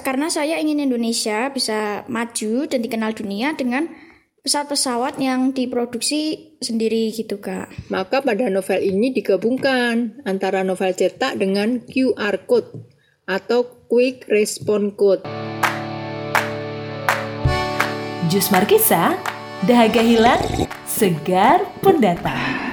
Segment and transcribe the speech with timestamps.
[0.00, 3.92] karena saya ingin Indonesia bisa maju dan dikenal dunia dengan
[4.44, 7.72] pesawat-pesawat yang diproduksi sendiri gitu kak.
[7.88, 12.92] Maka pada novel ini digabungkan antara novel cetak dengan QR code
[13.24, 15.24] atau Quick Response Code.
[18.28, 19.16] Jus Markisa,
[19.64, 20.40] dahaga hilang,
[20.84, 22.63] segar pendatang.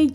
[0.00, 0.08] Hai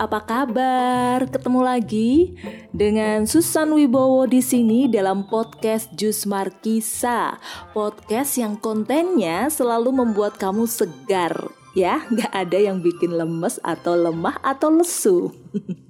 [0.00, 1.28] apa kabar?
[1.28, 2.40] Ketemu lagi
[2.72, 7.36] dengan Susan Wibowo di sini dalam podcast Jus Markisa,
[7.76, 14.40] podcast yang kontennya selalu membuat kamu segar, ya, nggak ada yang bikin lemes atau lemah
[14.40, 15.28] atau lesu.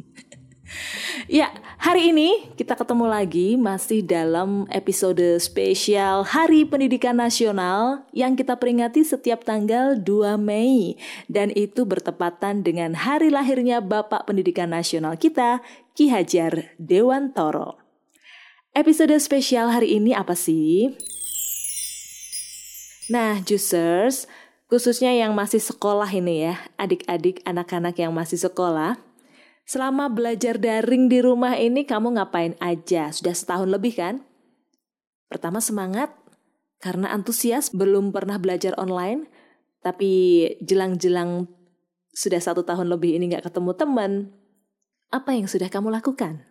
[1.26, 1.48] Ya,
[1.78, 9.07] hari ini kita ketemu lagi masih dalam episode spesial Hari Pendidikan Nasional yang kita peringati
[9.07, 10.99] setiap tanggal 2 Mei
[11.30, 15.62] dan itu bertepatan dengan hari lahirnya Bapak Pendidikan Nasional kita,
[15.95, 17.79] Ki Hajar Dewantoro.
[18.76, 20.93] Episode spesial hari ini apa sih?
[23.09, 24.29] Nah, juicers,
[24.68, 29.01] khususnya yang masih sekolah ini ya, adik-adik anak-anak yang masih sekolah,
[29.69, 33.13] Selama belajar daring di rumah ini kamu ngapain aja?
[33.13, 34.24] Sudah setahun lebih kan?
[35.29, 36.09] Pertama semangat
[36.80, 39.29] karena antusias belum pernah belajar online,
[39.85, 41.52] tapi jelang-jelang
[42.16, 44.13] sudah satu tahun lebih ini nggak ketemu teman.
[45.13, 46.49] Apa yang sudah kamu lakukan?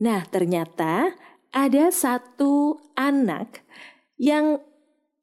[0.00, 1.12] Nah ternyata
[1.52, 3.68] ada satu anak
[4.16, 4.64] yang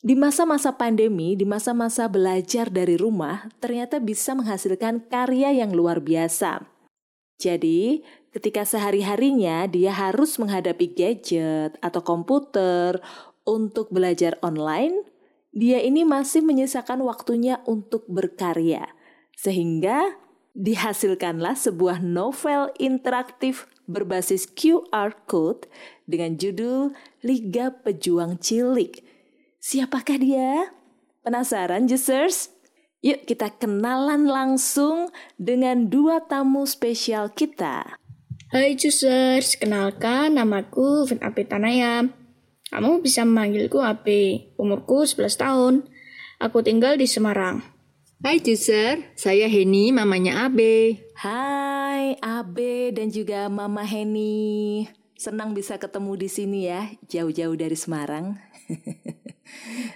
[0.06, 6.73] di masa-masa pandemi, di masa-masa belajar dari rumah, ternyata bisa menghasilkan karya yang luar biasa.
[7.44, 8.00] Jadi,
[8.32, 13.04] ketika sehari-harinya dia harus menghadapi gadget atau komputer
[13.44, 15.04] untuk belajar online,
[15.52, 18.88] dia ini masih menyisakan waktunya untuk berkarya.
[19.36, 20.16] Sehingga
[20.56, 25.68] dihasilkanlah sebuah novel interaktif berbasis QR code
[26.08, 29.04] dengan judul Liga Pejuang Cilik.
[29.60, 30.72] Siapakah dia?
[31.28, 32.53] Penasaran, Juicers?
[33.04, 38.00] Yuk kita kenalan langsung dengan dua tamu spesial kita.
[38.48, 42.16] Hai Jusers, kenalkan namaku Vin Ape Tanayam.
[42.72, 45.74] Kamu bisa memanggilku Ape, umurku 11 tahun.
[46.40, 47.60] Aku tinggal di Semarang.
[48.24, 51.04] Hai Juser, saya Heni, mamanya Abe.
[51.20, 54.88] Hai Abe dan juga Mama Heni.
[55.20, 58.40] Senang bisa ketemu di sini ya, jauh-jauh dari Semarang.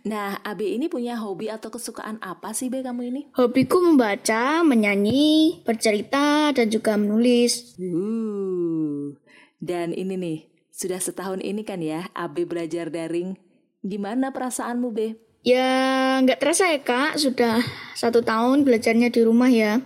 [0.07, 3.22] Nah, Abi ini punya hobi atau kesukaan apa sih, Be, kamu ini?
[3.35, 7.75] Hobiku membaca, menyanyi, bercerita, dan juga menulis.
[7.75, 9.13] Uh,
[9.59, 10.40] dan ini nih,
[10.72, 13.35] sudah setahun ini kan ya, Abi belajar daring.
[13.81, 15.17] Gimana perasaanmu, Be?
[15.47, 17.16] Ya, nggak terasa ya, Kak.
[17.16, 17.63] Sudah
[17.96, 19.79] satu tahun belajarnya di rumah ya.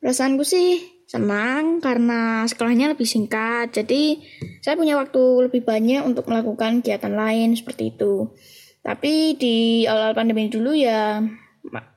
[0.00, 3.76] Perasaanku sih senang karena sekolahnya lebih singkat.
[3.76, 4.24] Jadi,
[4.64, 8.32] saya punya waktu lebih banyak untuk melakukan kegiatan lain seperti itu.
[8.86, 11.18] Tapi di awal pandemi dulu ya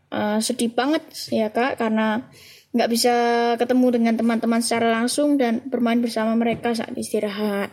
[0.10, 2.26] uh, sedih banget ya kak karena
[2.74, 3.14] nggak bisa
[3.62, 7.70] ketemu dengan teman-teman secara langsung dan bermain bersama mereka saat istirahat.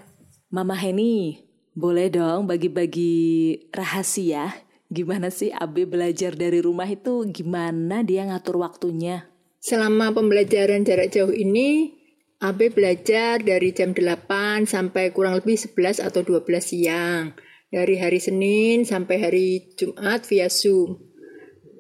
[0.53, 1.41] Mama Heni,
[1.73, 4.53] boleh dong bagi-bagi rahasia
[4.93, 9.27] gimana sih Abe belajar dari rumah itu gimana dia ngatur waktunya?
[9.65, 11.91] Selama pembelajaran jarak jauh ini,
[12.39, 17.33] Abe belajar dari jam 8 sampai kurang lebih 11 atau 12 siang
[17.71, 21.03] dari hari Senin sampai hari Jumat via Zoom.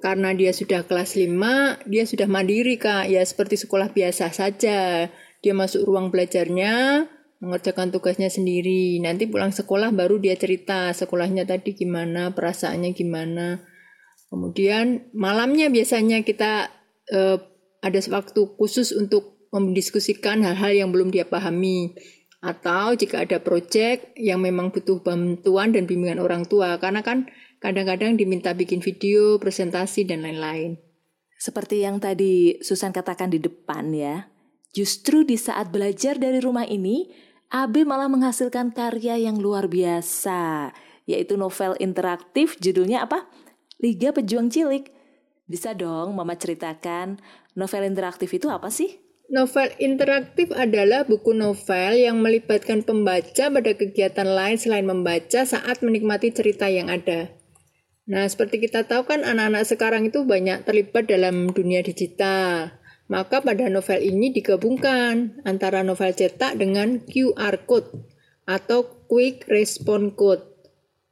[0.02, 5.08] Karena dia sudah kelas 5, dia sudah mandiri Kak, ya seperti sekolah biasa saja.
[5.40, 7.06] Dia masuk ruang belajarnya,
[7.40, 9.00] mengerjakan tugasnya sendiri.
[9.00, 13.64] Nanti pulang sekolah baru dia cerita sekolahnya tadi gimana, perasaannya gimana.
[14.28, 16.68] Kemudian malamnya biasanya kita
[17.14, 17.38] uh,
[17.80, 21.96] ada waktu khusus untuk mendiskusikan hal-hal yang belum dia pahami
[22.46, 27.26] atau jika ada proyek yang memang butuh bantuan dan bimbingan orang tua karena kan
[27.58, 30.78] kadang-kadang diminta bikin video, presentasi dan lain-lain.
[31.36, 34.30] Seperti yang tadi Susan katakan di depan ya,
[34.70, 37.10] justru di saat belajar dari rumah ini,
[37.50, 40.70] Abe malah menghasilkan karya yang luar biasa,
[41.04, 43.26] yaitu novel interaktif judulnya apa?
[43.82, 44.94] Liga Pejuang Cilik.
[45.46, 47.22] Bisa dong Mama ceritakan
[47.54, 49.05] novel interaktif itu apa sih?
[49.26, 56.30] Novel interaktif adalah buku novel yang melibatkan pembaca pada kegiatan lain selain membaca saat menikmati
[56.30, 57.34] cerita yang ada.
[58.06, 62.78] Nah, seperti kita tahu kan anak-anak sekarang itu banyak terlibat dalam dunia digital.
[63.10, 68.06] Maka pada novel ini digabungkan antara novel cetak dengan QR code
[68.46, 70.46] atau quick response code.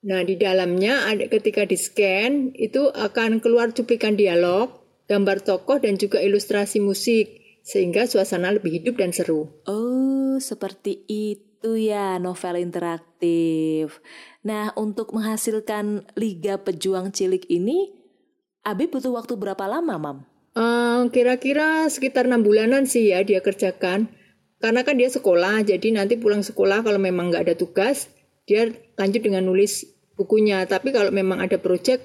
[0.06, 4.70] Nah, di dalamnya ada ketika di-scan itu akan keluar cuplikan dialog,
[5.10, 9.48] gambar tokoh dan juga ilustrasi musik sehingga suasana lebih hidup dan seru.
[9.64, 14.04] Oh, seperti itu ya novel interaktif.
[14.44, 17.88] Nah, untuk menghasilkan Liga Pejuang Cilik ini,
[18.64, 20.18] Abi butuh waktu berapa lama, Mam?
[20.54, 24.12] Uh, kira-kira sekitar enam bulanan sih ya dia kerjakan.
[24.62, 28.08] Karena kan dia sekolah, jadi nanti pulang sekolah kalau memang nggak ada tugas,
[28.48, 29.84] dia lanjut dengan nulis
[30.16, 30.64] bukunya.
[30.64, 32.00] Tapi kalau memang ada project,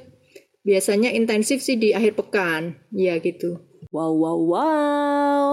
[0.67, 3.68] biasanya intensif sih di akhir pekan, ya gitu.
[3.89, 5.45] Wow, wow, wow.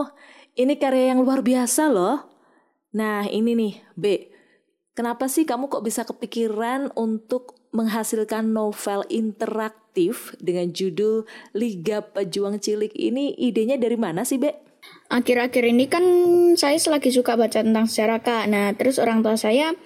[0.59, 2.27] Ini karya yang luar biasa loh.
[2.97, 4.05] Nah, ini nih, B.
[4.97, 12.97] Kenapa sih kamu kok bisa kepikiran untuk menghasilkan novel interaktif dengan judul Liga Pejuang Cilik
[12.97, 13.37] ini?
[13.37, 14.57] Idenya dari mana sih, Be?
[15.13, 16.05] Akhir-akhir ini kan
[16.57, 18.45] saya selagi suka baca tentang sejarah, Kak.
[18.49, 19.77] Nah, terus orang tua saya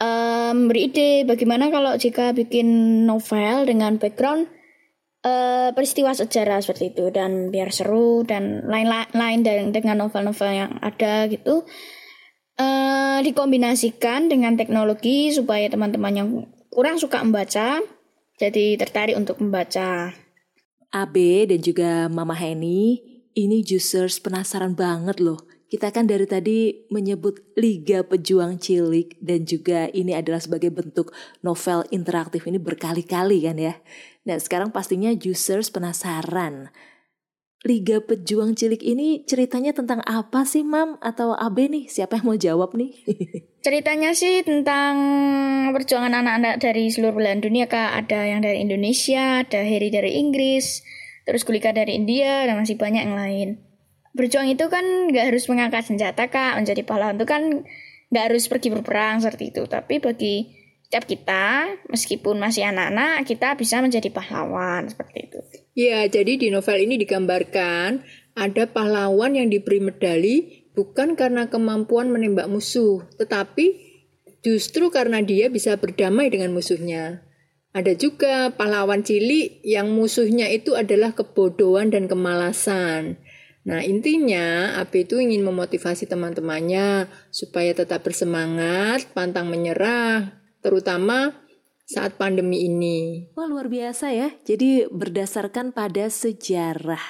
[0.00, 2.66] um, beri ide bagaimana kalau jika bikin
[3.04, 4.48] novel dengan background
[5.24, 9.40] uh, peristiwa sejarah seperti itu dan biar seru dan lain-lain
[9.72, 11.64] dengan novel-novel yang ada gitu
[12.60, 16.28] uh, dikombinasikan dengan teknologi supaya teman-teman yang
[16.70, 17.80] kurang suka membaca
[18.40, 20.16] jadi tertarik untuk membaca.
[20.90, 22.98] AB dan juga Mama Henny,
[23.36, 25.44] ini Juicers penasaran banget loh.
[25.70, 31.14] Kita kan dari tadi menyebut Liga Pejuang Cilik dan juga ini adalah sebagai bentuk
[31.46, 33.78] novel interaktif ini berkali-kali kan ya.
[34.28, 36.68] Nah sekarang pastinya Juicers penasaran
[37.60, 40.96] Liga Pejuang Cilik ini ceritanya tentang apa sih, Mam?
[41.04, 41.92] Atau Abe nih?
[41.92, 42.96] Siapa yang mau jawab nih?
[43.64, 44.96] Ceritanya sih tentang
[45.76, 48.08] perjuangan anak-anak dari seluruh belahan dunia, Kak.
[48.08, 50.80] Ada yang dari Indonesia, ada Harry dari Inggris,
[51.28, 53.48] terus Gulika dari India, dan masih banyak yang lain.
[54.16, 56.56] Berjuang itu kan nggak harus mengangkat senjata, Kak.
[56.56, 57.68] Menjadi pahlawan itu kan
[58.08, 59.68] nggak harus pergi berperang seperti itu.
[59.68, 60.59] Tapi bagi
[60.90, 61.46] setiap kita,
[61.86, 65.38] meskipun masih anak-anak, kita bisa menjadi pahlawan seperti itu.
[65.78, 68.02] Ya, jadi di novel ini digambarkan
[68.34, 73.78] ada pahlawan yang diberi medali bukan karena kemampuan menembak musuh, tetapi
[74.42, 77.22] justru karena dia bisa berdamai dengan musuhnya.
[77.70, 83.14] Ada juga pahlawan cilik yang musuhnya itu adalah kebodohan dan kemalasan.
[83.62, 91.34] Nah, intinya AP itu ingin memotivasi teman-temannya supaya tetap bersemangat, pantang menyerah, terutama
[91.90, 93.26] saat pandemi ini.
[93.34, 97.02] Wah luar biasa ya, jadi berdasarkan pada sejarah.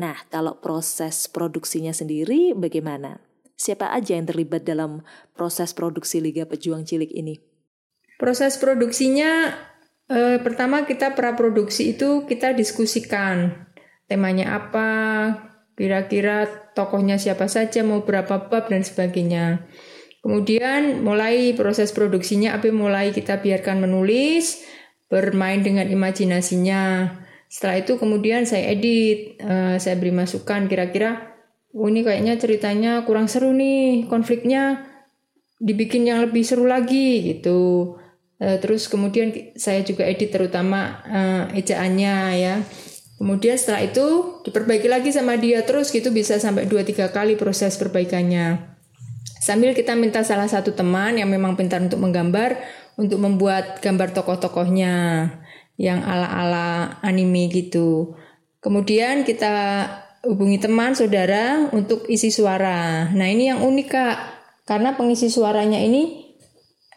[0.00, 3.20] Nah kalau proses produksinya sendiri bagaimana?
[3.60, 5.04] Siapa aja yang terlibat dalam
[5.36, 7.36] proses produksi Liga Pejuang Cilik ini?
[8.16, 9.52] Proses produksinya
[10.08, 13.68] eh, pertama kita praproduksi itu kita diskusikan
[14.08, 14.88] temanya apa,
[15.76, 19.68] kira-kira tokohnya siapa saja, mau berapa bab dan sebagainya.
[20.20, 24.60] Kemudian mulai proses produksinya Api mulai kita biarkan menulis,
[25.08, 27.08] bermain dengan imajinasinya.
[27.48, 31.34] Setelah itu kemudian saya edit, uh, saya beri masukan kira-kira
[31.70, 34.86] oh ini kayaknya ceritanya kurang seru nih, konfliknya
[35.58, 37.96] dibikin yang lebih seru lagi gitu.
[38.36, 42.54] Uh, terus kemudian saya juga edit terutama uh, ejaannya ya.
[43.16, 48.69] Kemudian setelah itu diperbaiki lagi sama dia terus gitu bisa sampai 2-3 kali proses perbaikannya.
[49.40, 52.60] Sambil kita minta salah satu teman yang memang pintar untuk menggambar
[53.00, 54.94] untuk membuat gambar tokoh-tokohnya
[55.80, 58.12] yang ala-ala anime gitu.
[58.60, 59.88] Kemudian kita
[60.28, 63.08] hubungi teman saudara untuk isi suara.
[63.16, 64.16] Nah ini yang unik kak,
[64.68, 66.36] karena pengisi suaranya ini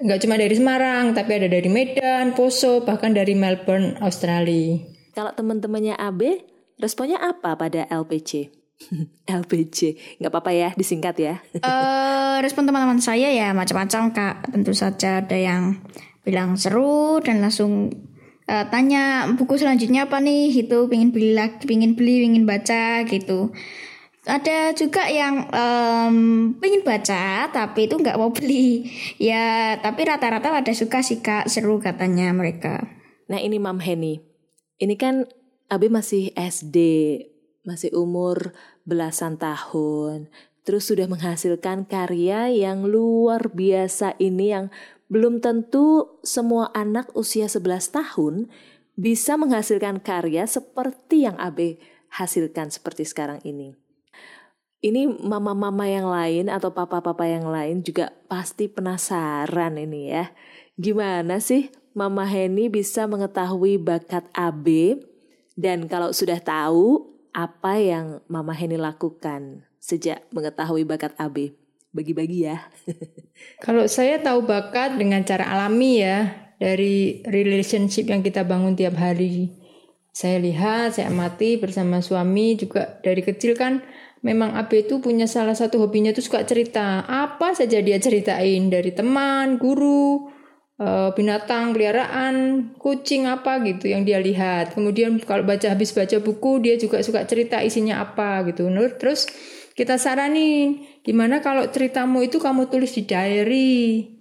[0.04, 4.84] nggak cuma dari Semarang, tapi ada dari Medan, Poso, bahkan dari Melbourne, Australia.
[5.16, 6.44] Kalau teman-temannya AB,
[6.84, 8.52] responnya apa pada LPC?
[9.24, 9.78] LPG,
[10.20, 11.36] nggak apa-apa ya, disingkat ya.
[11.64, 14.36] uh, respon teman-teman saya ya macam-macam kak.
[14.52, 15.80] Tentu saja ada yang
[16.24, 17.92] bilang seru dan langsung
[18.48, 23.52] uh, tanya buku selanjutnya apa nih itu pingin beli lagi, pingin beli, pingin baca gitu.
[24.24, 26.16] Ada juga yang um,
[26.56, 28.88] pengen baca tapi itu nggak mau beli.
[29.20, 32.84] Ya tapi rata-rata ada suka sih kak seru katanya mereka.
[33.28, 34.20] Nah ini Mam Henny,
[34.80, 35.28] ini kan
[35.72, 36.78] Abi masih SD,
[37.64, 38.52] masih umur
[38.84, 40.28] belasan tahun,
[40.68, 44.66] terus sudah menghasilkan karya yang luar biasa ini yang
[45.12, 48.36] belum tentu semua anak usia 11 tahun
[48.96, 51.82] bisa menghasilkan karya seperti yang Abe
[52.14, 53.74] hasilkan seperti sekarang ini.
[54.84, 60.36] Ini mama-mama yang lain atau papa-papa yang lain juga pasti penasaran ini ya.
[60.76, 65.00] Gimana sih Mama Henny bisa mengetahui bakat Abe
[65.54, 71.58] dan kalau sudah tahu apa yang Mama Heni lakukan sejak mengetahui bakat AB?
[71.94, 72.58] Bagi-bagi ya.
[73.66, 79.52] Kalau saya tahu bakat dengan cara alami ya, dari relationship yang kita bangun tiap hari.
[80.14, 83.82] Saya lihat, saya amati bersama suami juga dari kecil kan
[84.24, 87.04] memang AB itu punya salah satu hobinya itu suka cerita.
[87.06, 90.33] Apa saja dia ceritain dari teman, guru,
[91.16, 92.36] binatang peliharaan,
[92.76, 94.76] kucing apa gitu yang dia lihat.
[94.76, 98.68] Kemudian kalau baca habis baca buku dia juga suka cerita isinya apa gitu.
[99.00, 99.30] Terus
[99.74, 104.12] kita saranin, gimana kalau ceritamu itu kamu tulis di diary.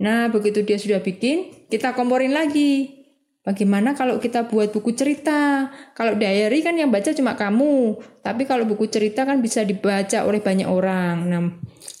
[0.00, 2.93] Nah, begitu dia sudah bikin, kita komporin lagi.
[3.44, 5.68] Bagaimana kalau kita buat buku cerita?
[5.92, 10.40] Kalau diary kan yang baca cuma kamu, tapi kalau buku cerita kan bisa dibaca oleh
[10.40, 11.16] banyak orang.
[11.28, 11.52] Nah,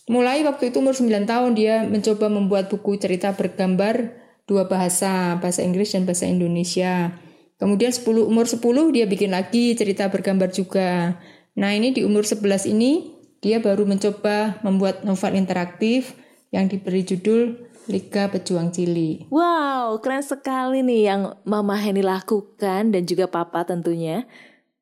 [0.08, 4.16] mulai waktu itu umur 9 tahun dia mencoba membuat buku cerita bergambar
[4.48, 7.12] dua bahasa, bahasa Inggris dan bahasa Indonesia.
[7.60, 11.20] Kemudian 10 umur 10 dia bikin lagi cerita bergambar juga.
[11.60, 13.12] Nah, ini di umur 11 ini
[13.44, 16.16] dia baru mencoba membuat novel interaktif
[16.48, 19.28] yang diberi judul Liga Pejuang Cili.
[19.28, 24.24] Wow, keren sekali nih yang Mama Heni lakukan dan juga Papa tentunya.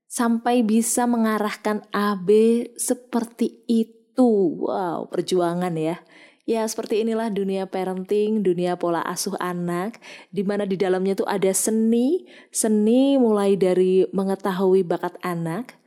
[0.07, 2.29] Sampai bisa mengarahkan AB
[2.77, 4.61] seperti itu.
[4.69, 5.99] Wow, perjuangan ya.
[6.43, 10.03] Ya seperti inilah dunia parenting, dunia pola asuh anak,
[10.35, 15.79] di mana di dalamnya tuh ada seni, seni mulai dari mengetahui bakat anak,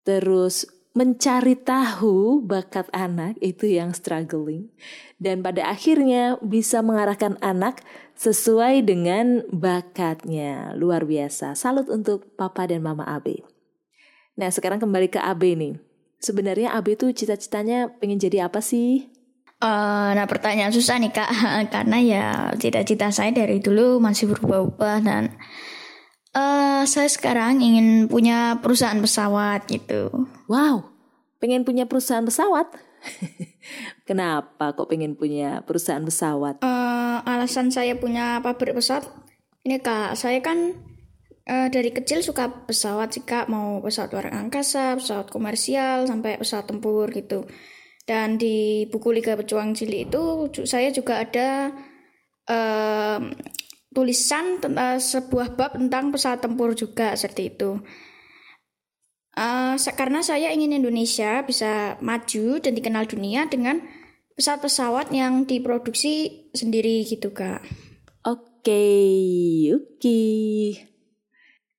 [0.00, 4.70] terus mencari tahu bakat anak itu yang struggling
[5.18, 7.82] dan pada akhirnya bisa mengarahkan anak
[8.14, 10.70] sesuai dengan bakatnya.
[10.78, 11.58] Luar biasa.
[11.58, 13.42] Salut untuk papa dan mama AB.
[14.38, 15.74] Nah, sekarang kembali ke AB nih.
[16.22, 19.10] Sebenarnya AB itu cita-citanya pengen jadi apa sih?
[19.62, 21.30] Uh, nah pertanyaan susah nih kak
[21.74, 22.24] karena ya
[22.58, 25.32] cita-cita saya dari dulu masih berubah-ubah dan
[26.34, 30.26] Uh, saya sekarang ingin punya perusahaan pesawat gitu.
[30.50, 30.90] Wow,
[31.38, 32.74] pengen punya perusahaan pesawat?
[34.08, 36.58] Kenapa kok pengen punya perusahaan pesawat?
[36.66, 39.06] Uh, alasan saya punya pabrik pesawat,
[39.62, 40.74] ini kak, saya kan
[41.46, 46.66] uh, dari kecil suka pesawat sih kak, mau pesawat luar angkasa, pesawat komersial, sampai pesawat
[46.66, 47.46] tempur gitu.
[48.04, 51.72] Dan di buku Liga Pejuang Cili itu saya juga ada
[52.52, 53.18] uh,
[53.94, 57.78] tulisan tentang sebuah bab tentang pesawat tempur juga seperti itu.
[59.34, 63.82] Uh, karena saya ingin Indonesia bisa maju dan dikenal dunia dengan
[64.38, 67.62] pesawat-pesawat yang diproduksi sendiri gitu kak.
[68.26, 69.98] Oke, okay, oke.
[69.98, 70.94] Okay.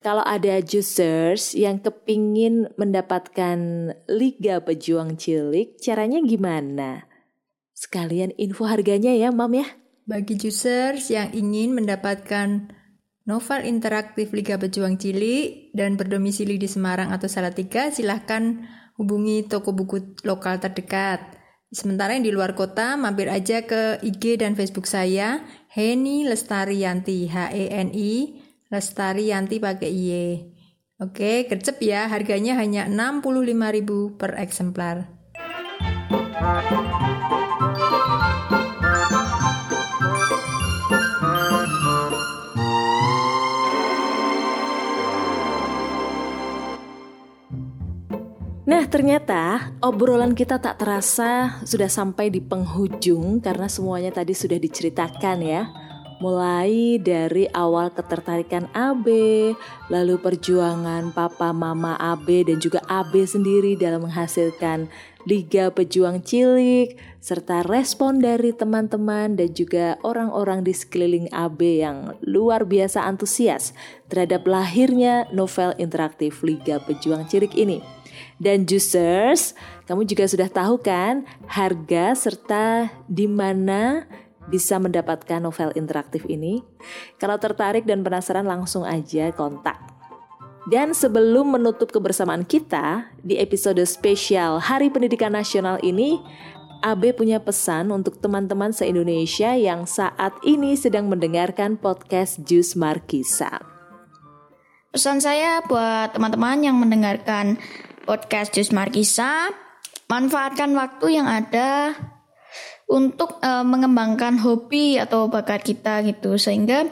[0.05, 3.57] Kalau ada juicers yang kepingin mendapatkan
[4.05, 7.09] Liga Pejuang Cilik, caranya gimana?
[7.73, 9.65] Sekalian info harganya ya, Mam ya.
[10.05, 12.69] Bagi users yang ingin mendapatkan
[13.25, 18.69] novel interaktif Liga Pejuang Cili dan berdomisili di Semarang atau Salatiga, silahkan
[19.01, 21.25] hubungi toko buku lokal terdekat.
[21.73, 25.41] Sementara yang di luar kota, mampir aja ke IG dan Facebook saya,
[25.73, 28.13] Heni Lestari Yanti, H-E-N-I,
[28.69, 30.09] Lestari Yanti pakai Y.
[31.01, 35.09] Oke, gercep ya, harganya hanya 65.000 per eksemplar.
[48.65, 55.37] Nah, ternyata obrolan kita tak terasa sudah sampai di penghujung karena semuanya tadi sudah diceritakan
[55.45, 55.69] ya.
[56.17, 59.05] Mulai dari awal ketertarikan AB,
[59.93, 64.89] lalu perjuangan papa mama AB dan juga AB sendiri dalam menghasilkan
[65.29, 72.65] Liga Pejuang Cilik, serta respon dari teman-teman dan juga orang-orang di sekeliling AB yang luar
[72.65, 73.77] biasa antusias
[74.09, 77.94] terhadap lahirnya novel interaktif Liga Pejuang Cilik ini.
[78.37, 79.55] Dan juicers,
[79.85, 84.05] kamu juga sudah tahu kan harga serta di mana
[84.45, 86.61] bisa mendapatkan novel interaktif ini?
[87.17, 89.77] Kalau tertarik dan penasaran langsung aja kontak.
[90.65, 96.17] Dan sebelum menutup kebersamaan kita di episode spesial Hari Pendidikan Nasional ini,
[96.81, 103.61] AB punya pesan untuk teman-teman se-Indonesia yang saat ini sedang mendengarkan podcast Jus Markisa.
[104.89, 107.61] Pesan saya buat teman-teman yang mendengarkan
[108.05, 109.49] podcast Jus Markisa.
[110.05, 111.97] Manfaatkan waktu yang ada
[112.85, 116.85] untuk uh, mengembangkan hobi atau bakat kita gitu sehingga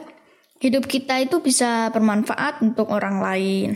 [0.58, 3.70] hidup kita itu bisa bermanfaat untuk orang lain.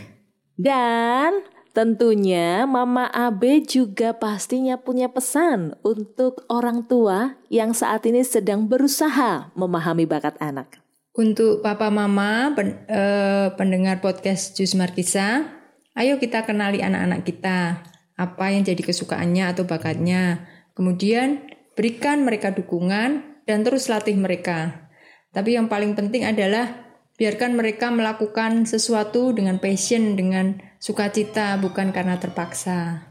[0.58, 8.66] Dan tentunya Mama Abe juga pastinya punya pesan untuk orang tua yang saat ini sedang
[8.66, 10.82] berusaha memahami bakat anak.
[11.18, 15.57] Untuk papa mama pen, uh, pendengar podcast Jus Markisa,
[15.98, 17.82] Ayo kita kenali anak-anak kita,
[18.14, 20.46] apa yang jadi kesukaannya atau bakatnya.
[20.78, 21.42] Kemudian
[21.74, 24.86] berikan mereka dukungan dan terus latih mereka.
[25.34, 26.86] Tapi yang paling penting adalah
[27.18, 33.07] biarkan mereka melakukan sesuatu dengan passion, dengan sukacita, bukan karena terpaksa.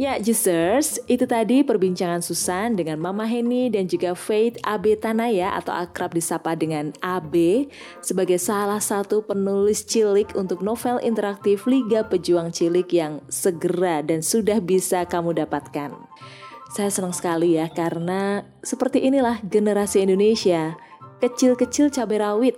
[0.00, 5.76] Ya, Juicers, itu tadi perbincangan Susan dengan Mama Henny dan juga Faith AB Tanaya atau
[5.76, 7.68] akrab disapa dengan AB
[8.00, 14.56] sebagai salah satu penulis cilik untuk novel interaktif Liga Pejuang Cilik yang segera dan sudah
[14.64, 15.92] bisa kamu dapatkan.
[16.72, 20.80] Saya senang sekali ya karena seperti inilah generasi Indonesia
[21.20, 22.56] kecil-kecil cabai rawit.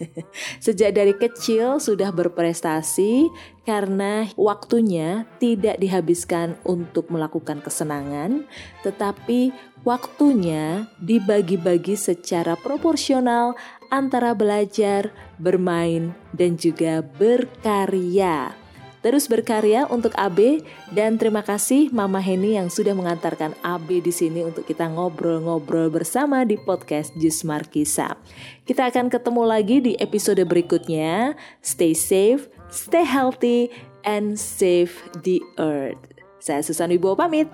[0.64, 3.32] Sejak dari kecil sudah berprestasi
[3.64, 8.44] karena waktunya tidak dihabiskan untuk melakukan kesenangan,
[8.84, 9.50] tetapi
[9.82, 13.56] waktunya dibagi-bagi secara proporsional
[13.88, 15.10] antara belajar,
[15.40, 18.65] bermain, dan juga berkarya
[19.06, 24.42] Terus berkarya untuk AB dan terima kasih Mama Heni yang sudah mengantarkan AB di sini
[24.42, 28.18] untuk kita ngobrol-ngobrol bersama di podcast Jus Markisa.
[28.66, 31.38] Kita akan ketemu lagi di episode berikutnya.
[31.62, 33.70] Stay safe, stay healthy,
[34.02, 34.90] and save
[35.22, 36.02] the earth.
[36.42, 37.46] Saya Susan Wibowo pamit.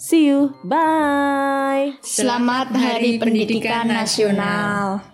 [0.00, 0.56] See you.
[0.64, 2.00] Bye.
[2.00, 5.04] Selamat Hari Pendidikan Nasional.